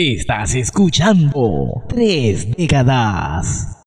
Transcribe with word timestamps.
Estás 0.00 0.54
escuchando 0.54 1.82
Tres 1.88 2.54
Décadas. 2.56 3.74